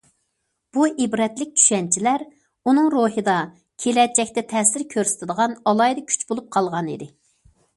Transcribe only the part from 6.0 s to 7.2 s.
كۈچ بولۇپ قالغانىدى.